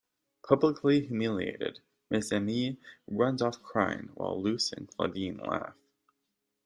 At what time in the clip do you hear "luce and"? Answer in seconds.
4.41-4.87